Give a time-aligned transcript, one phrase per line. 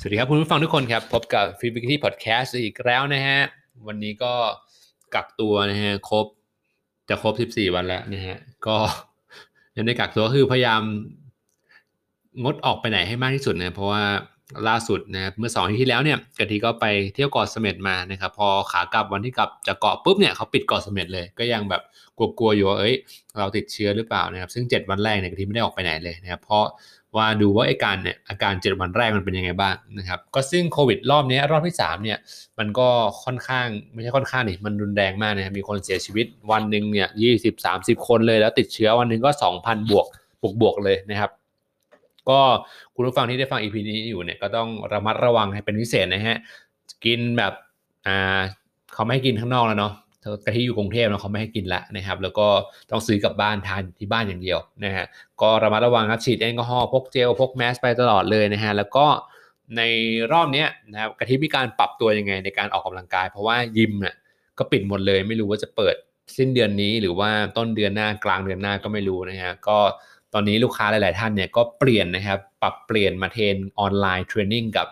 [0.00, 3.40] สวัสดีครับคุณผู้ฟังทุกคนครับ พบกับฟรีบิกที่พอดแคสต์อีกแล้วนะฮะ
[3.86, 4.32] วันนี้ก็
[5.14, 6.26] กักตัวนะฮะครบ
[7.08, 8.76] จะครบ 14 วันแล้วนะฮะ ก็
[9.76, 10.82] ยังได้กักตัวคือพยายาม
[12.42, 14.02] งดออกไปไหนให้มากที่สุดนะเพราะว่า
[14.68, 21.82] ล่าสุดนะครับเมื่อสองที่แล้วเนี่ยกะทิก็ไปเที่ยวเกาะเสม็ดมานะครับพอขากลับวันที่กลับจะเกาะปุ๊บเนี่ยเขาปิดเกาะเสม็ดเลย ก็ยังแบบ
[22.18, 22.94] กลัวๆอยู่ว่าเอ้ย
[23.38, 26.64] เราติดเชื้อหรือเปล่านะครับซึ่ง 7 วันแรกเนี่ยกะทิไม่ได้ออกไปไหนเลยนะครับเพราะ
[27.16, 32.18] ว่าดูว่าอาการเนี่ยอาการ 7 วันแรกมันเป็นยังไงบ้างนะครับก็ซึ่งโควิดรอบนี้รอบที่3เนี่ย
[32.58, 32.88] มันก็
[33.24, 40.06] ค่อนข้างไม่ใช่ค่อนข้างนี่มันรุนแรงมากนะมีคนเสียชีวิตวันหนึ่งเนี่ยยี่สิบสามสิบคนเลยแล้วติดเชื้อวันหนึ่งก็ 2,000 บวก
[40.42, 41.30] บวกบวกเลยนะครับ
[42.28, 42.40] ก็
[42.94, 46.38] คุณผู้ฟังที่ได้ฟัง EP นี้อยู่เนี่ยก็ต้องระมัดระวังให้เป็นพิเศษนะฮะ
[47.04, 47.52] กินแบบ
[48.06, 48.40] อ่า
[48.94, 49.92] เขาไม่ให้กินข้างนอกแล้วเนาะ
[50.44, 52.46] กะที่อยู่กรุงเทพแล้วเขาไม่ให้กินละนะครับ แล้วก็
[52.90, 55.06] ต้องซื้อกลับบ้านทานที่บ้านอย่างเดียวนะฮะ
[55.42, 59.06] ก็ระมัดระวังครับฉีดแอลกอฮอล์พกเจลพกแมสไปตลอดเลยนะฮะแล้วก็
[59.76, 59.82] ใน
[60.32, 64.14] รอบนี้นะครับกะทิมีการปรับตัวยังไงในการออกกำลังกาย เพราะว่ายิมเนี่ย
[64.58, 65.96] ก็ปิดหมดเลย ไม่รู้ว่าจะเปิด
[66.36, 69.78] สิ้นเดือนนี้หรือว่าต้นเดือนหน้ากลางเดือนหน้าก็ไม่รู้นะฮะก็
[70.34, 74.86] ตอนนี้ลูกค้าหลาย ๆ ท่านเนี่ยก็เปลี่ยนนะครับปรับเปลี่ยนมา train online training กับ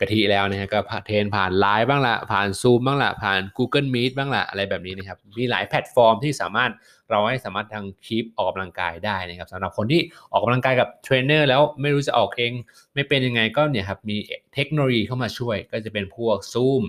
[0.00, 6.70] กะทิแล้วนะฮะก็ train ผ่านไลน์บ้างละผ่าน Zoom บ้างละผ่าน Google Meet บ้างละอะไรแบบนี้นะครับ มีหลายแพลตฟอร์มที่สามารถ
[7.10, 12.52] เราให้สามารถทางคลิปออกกำลังกายได้นะครับสำหรับคนที่ออกกำลังกายกับเทรนเนอร์แล้วไม่รู้จะออกเอง
[12.94, 14.16] ไม่เป็นยังไงก็เนี่ยครับมี
[14.54, 16.82] เทคโนโลยีเข้ามาช่วย ก็จะเป็นพวก Zoom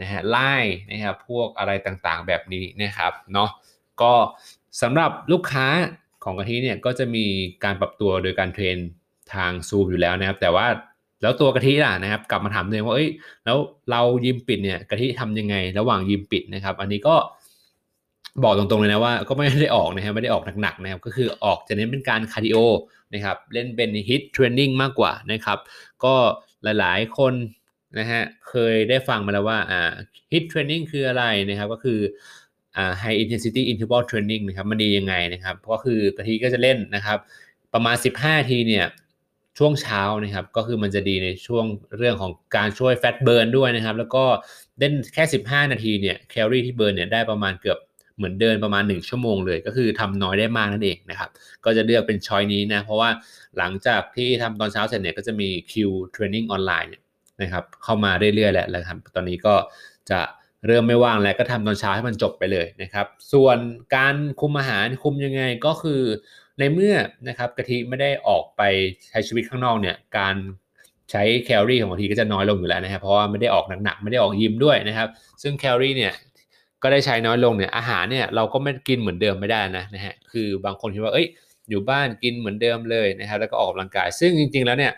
[0.00, 3.50] นะฮะไลน์นะครับพวกอะไรต่างๆแบบนี้นะครับเนาะ
[4.02, 4.12] ก็
[4.82, 5.66] สำหรับลูกค้า
[6.24, 7.26] ของกะทิเนี่ยก็จะมี
[7.64, 8.76] การปรับตัวโดยการ train
[9.34, 10.66] ทาง Zoom อยู่แล้วนะครับ แต่ว่า
[11.22, 13.08] แล้วตัวกะทิล่ะนะครับ กลับมาถามตัวเองว่าเอ้ย
[13.44, 13.58] แล้ว
[13.90, 17.16] เรายิมปิดเนี่ยกะทิทำยังไง ระหว่างยิมปิดนะครับ อันนี้ก็
[18.44, 22.56] บอกตรงๆเลยนะว่าก็ไม่ได้ออกนะครับไม่ได้ออกหนักๆนะครับก็คือออกจะเน้นเป็นการคาร์ดิโอ
[23.14, 25.58] นะครับเล่นเป็น HIIT training มากกว่านะครับ
[26.04, 26.14] ก็
[26.78, 27.34] หลายๆคน
[27.98, 29.92] นะฮะเคยได้ฟังมาแล้วว่าอ่า
[30.32, 31.98] HIIT training คืออะไรนะครับก็คือ
[32.76, 37.18] อ่า high intensity interval training นะครับมันดียังไงนะครับก็คือกะทิก็จะเล่นนะครับ
[37.74, 38.86] ประมาณ 15 นาทีเนี่ย
[39.58, 41.64] ช่วงเช้านะครับ ก็คือมันจะดีในช่วง
[41.98, 44.24] เรื่องของการช่วย fat burn ด้วยนะครับ แล้วก็
[44.78, 47.78] เล่นแค่ 15 นาทีเนี่ยแคลอรี่ที่ burn เนี่ยได้ประมาณเกือบ
[48.16, 51.30] เหมือนเดินประมาณ 1 ชั่วโมงเลย ก็คือทำน้อยได้มากนั่นเองนะครับ
[51.64, 53.10] ก็จะเลือกเป็น choice นี้นะ เพราะว่า
[53.58, 56.92] หลังจากที่ทำตอนเช้าเสร็จเนี่ยก็จะมีคิว training online
[57.42, 59.54] นะครับเข้ามาเรื่อยๆแหละแล้วครับตอนนี้ก็
[60.10, 60.20] จะ
[60.66, 63.58] เริ่มไม่ว่างแล้วก็ทำตอนเช้าให้มันจบไปเลยนะครับ ส่วน
[63.96, 66.02] การคุมอาหารคุมยังไงก็คือ
[66.58, 66.94] ในเมื่อ
[67.28, 68.62] นะครับกะทิไม่ได้ออกไป
[69.10, 70.34] ใช้ชีวิตข้างนอกเนี่ยการ
[71.10, 75.08] ใช้แคลอรี่ของกะทิก็จะน้อยลงอยู่แล้วนะครับเพราะว่าไม่ได้ออกหนักๆไม่ได้ออกยิมด้วยนะครับ
[75.42, 76.12] ซึ่งแคลอรี่เนี่ย
[76.82, 81.26] ก็ได้ใช้น้อยลงเนี่ยอาหารเนี่ยเราก็ไม่กินเหมือนเดิมไม่ได้นะนะฮะคือบางคนคิดว่าเอ้ย
[81.70, 84.92] อยู่บ้านกินเหมือนเดิมเลยนะครับแล้วก็ออกกำลังกาย ซึ่งจริง ๆแล้วเนี่ย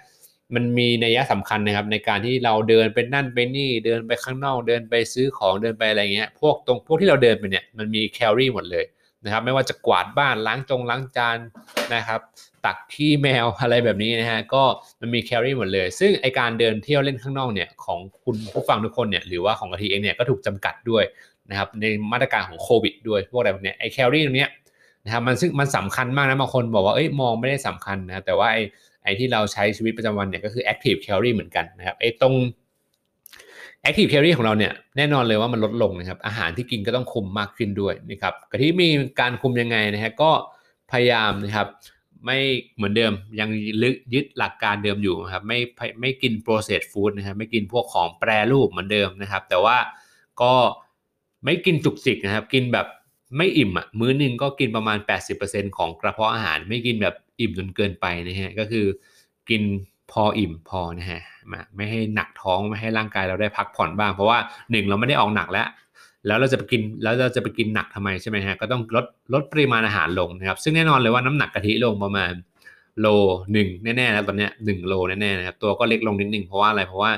[0.55, 8.84] มันมีนัยสำคัญนะครับ ในการที่เราเดินไปนั่นไปนี่เดินไปข้างนอก เดินไปซื้อของเดินไปอะไรเงี้ยพวกตรงพวกที่เราเดินไปเนี่ยมันมีแคลอรี่หมดเลย
[9.25, 11.38] นะครับ ไม่ว่าจะกวาดบ้านล้างจงล้างจาน
[11.94, 12.21] นะครับ
[12.65, 14.62] ตักขี้แมวอะไรแบบนี้นะฮะก็
[15.00, 21.04] มันมีแคลอรี่หมดเลย ซึ่งไอการเดินเที่ยวเล่นข้างนอกเนี่ยของคุณผู้ฟังทุกคนเนี่ยหรือว่าของกะทิเองเนี่ยก็ถูกจำกัดด้วย
[21.50, 24.50] นะครับในมาตรการของโควิดด้วยพวกอะไรแบบนี้ไอแคลอรี่ตรงเนี้ย
[25.04, 28.59] นะครับมันซึ่งมันสำคัญมากนะบางคนบอกว่าเอ้ยมองไม่ได้สำคัญนะแต่ว่าไอ
[29.04, 32.34] ไอที่เราใช้ชีวิตประจำวันเนี่ยก็คือ active calorie เหมือนกันนะครับไอ้ตรง
[33.84, 38.88] active calorie ของเราเนี่ยแน่นอนเลยว่ามันลดลงนะครับอาหารที่กินก็ต้องคุมมากขึ้นด้วยนะครับกะที่มี
[39.20, 40.31] การคุมยังไงนะฮะก็
[40.91, 41.69] พยายามนะครับ
[42.25, 42.38] ไม่
[42.76, 43.48] เหมือนเดิมยัง
[43.82, 45.59] ลึกยึดหลักการเดิมอยู่นะครับไม่
[46.00, 49.76] ไม่กิน processed food นะครับไม่กินพวกของแปรรูปเหมือนเดิมนะครับ แต่ว่า
[50.42, 50.53] ก็
[51.44, 52.86] ไม่กินจุกจิกนะครับ กินแบบ
[53.37, 54.99] ไม่อิ่มอะมื้อนึงก็กินประมาณ
[55.37, 58.87] 80%ของกระเพาะอาหาร ไม่กินแบบอิ่มจนเกินไปนะฮะก็คือ
[59.50, 59.62] กิน
[60.11, 61.21] พออิ่มพอนะฮะ
[61.77, 64.39] ไม่ให้หนักท้องไม่ให้ร่างกายเราได้พักผ่อนบ้าง เพราะว่า
[64.71, 65.67] หนึ่งเราไม่ได้ออกหนักแล้ว
[66.27, 72.33] แล้วเราจะไปกินแล้วเราจะไปกินหนักทำไมใช่ไหมฮะก็ต้องลดลดปริมาณอาหารลงนะครับ ซึ่งแน่นอนเลยว่าน้ำหนักกะทิลงประมาณ
[73.01, 73.06] โล
[73.53, 77.11] หนึ่งแน่ๆแล้วตอนเนี้ยหนึ่งโลแน่ๆนะครับตัวก็เล็กลงนิดนึงเพราะว่าอะไรเพราะว่า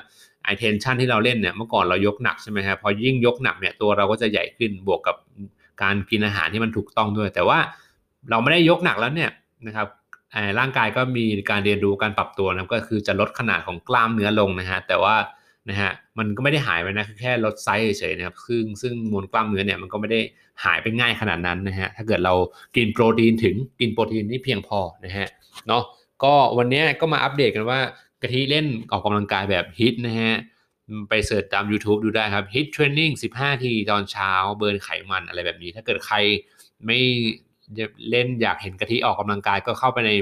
[0.44, 5.16] ไอเทนชันที่เราเล่นเนี่ยเมื่อก่อนเรายกหนักใช่ไหมครับพอยิ่งยกหนักเนี่ยตัวเราก็จะใหญ่ขึ้นบวกกับ
[5.82, 7.58] การกินอาหารที่มันถูกต้องด้วย แต่ว่า
[8.30, 9.30] เราไม่ได้ยกหนักแล้วเนี่ย
[9.66, 9.88] นะครับ
[10.58, 15.14] ร่างกายก็มีการเรียนรู้การปรับตัวนะก็คือจะลดขนาดของกล้ามเนื้อลงนะฮะแต่ว่า
[15.70, 20.20] นะฮะมันก็ไม่ได้หายไปนะแค่ลดไซส์เฉยๆนะครับซึ่งซึ่งมวลกล้ามเนื้อเนี่ยมันก็ไม่ได้
[20.64, 22.34] หายไปง่ายขนาดนั้นนะฮะถ้าเกิดเรา
[22.76, 25.28] กินโปรตีนถึงกินโปรตีนที่เพียงพอนะฮะ
[25.68, 25.82] เนาะ
[26.24, 27.80] ก็วันนี้ก็มาอัปเดตกันว่า
[28.22, 30.34] กะทิเล่นออกกำลังกายแบบ HIIT นะฮะ
[31.08, 36.16] ไป search ตาม YouTube ดูได้ครับ HIIT training 15 นาทีตอนเช้า burn ไขมันอะไรแบบนี้ ถ้าเกิดใคร
[36.86, 36.98] ไม่
[38.10, 40.12] เล่นอยากเห็นกะทิออกกำลังกายก็เข้าไปใน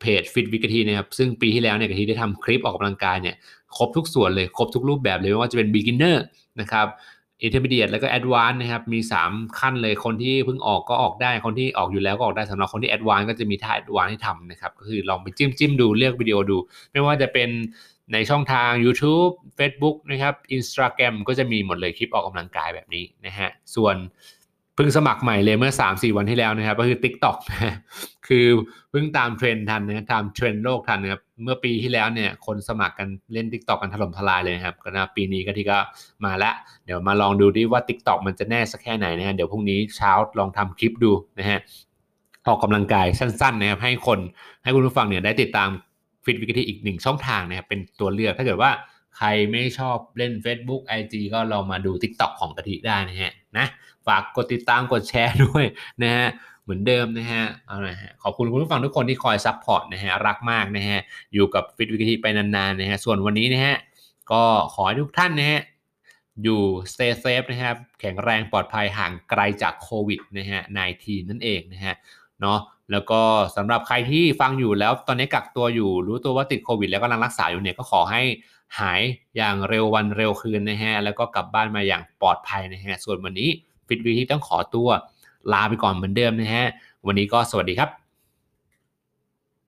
[0.00, 3.36] เพจฟิตวิกทีนะครับ ซึ่งปีที่แล้วเนี่ยกะทิได้ทำคลิปออกกำลังกายเนี่ย
[3.76, 6.16] ครบทุกส่วนเลย ครบทุกรูปแบบเลยไม่ว่าจะเป็น beginner
[6.60, 6.86] นะครับ
[7.46, 16.56] intermediate แล้วก็ advanced นะครับ มี 3 ขั้นเลยคนที่เพิ่งออกก็ออกได้คนที่ออกอยู่แล้วก็ออกได้สำหรับคนที่ advanced ก็จะมีท่า advanced ให้ทำนะครับ ก็คือลองไปจิ้มจิ้มดูเลือกวิดีโอดู
[16.92, 17.48] ไม่ว่าจะเป็น
[18.12, 23.96] ในช่องทาง YouTube Facebook นะครับ Instagram ก็จะมีหมดเลยคลิปออกกำลังกายแบบนี้นะฮะ ส่วน
[24.74, 27.76] เพิ่งสมัครใหม่เลยเมื่อ 3-4 วันที่แล้วนะครับ ก็คือ TikTok นะ
[28.28, 28.46] คือ
[28.90, 35.78] เพิ่งตามเทรนด์ทันนะตามเทรนด์โลกทันนะครับเมื่อปีที่แล้วเนี่ยคนสมัครกันเล่น TikTok กันถล่มทลายเลยนะครับก็นะปีนี้ก็ที่ก็
[36.24, 36.50] มาละ
[36.84, 41.58] เดี๋ยวมาลองดูดิว่า TikTok มันจะแน่สักแค่ไหนนะฮะเดี๋ยวพรุ่งนี้เช้าลองทำคลิปดูนะฮะ
[42.48, 44.18] ออกกำลังกายสั้นๆนะครับให้คน
[44.62, 45.70] ให้คุณผู้ฟังเนี่ยได้ติดตาม
[46.24, 48.70] Fit with Kathi อีกหนึ่งช่องทางนะครับเป็นตัวเลือกถ้าเกิดว่า
[49.16, 53.66] ใครไม่ชอบเล่น Facebook IG ก็ลองมาดู TikTok ของกะทิได้นะฮะนะ
[54.06, 55.64] ฝากกดติดตามกดแชร์ด้วย
[56.02, 56.26] นะฮะ
[56.62, 61.00] เหมือนเดิมนะฮะเอาละฮะขอบคุณคุณผู้ฟังทุกคนที่คอย support นะฮะรักมากนะฮะ
[61.34, 63.76] อยู่กับ Fit with Kathi ไปนานๆนะฮะส่วนวันนี้นะฮะ
[64.32, 64.42] ก็
[64.74, 65.60] ขอให้ทุกท่านนะฮะ
[66.42, 66.62] อยู่
[66.92, 70.60] stay safe นะครับ แข็งแรงปลอดภัยห่างไกลจากโควิดนะฮะ
[70.96, 71.94] 19นั่นเองนะฮะ
[72.40, 72.60] เนาะ
[72.92, 73.20] แล้วก็
[73.56, 78.22] สำหรับใครที่ฟังอยู่แล้วตอนนี้กักตัวอยู่ รู้ตัวว่าติดโควิด แล้วกำลังรักษาอยู่เนี่ยก็ขอให้
[78.78, 79.00] หาย
[79.36, 83.48] อย่างเร็ววันเร็วคืนนะฮะแล้วก็กลับบ้านมาอย่างปลอดภัยนะฮะส่วนวันนี้
[83.86, 84.88] ฟิตวีที่ต้องขอตัว
[85.52, 86.66] ลาไปก่อนเหมือนเดิมนะฮะ
[87.06, 87.99] วันนี้ก็สวัสดีครับ